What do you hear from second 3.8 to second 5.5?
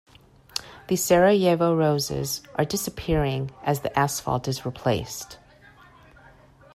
the asphalt is replaced.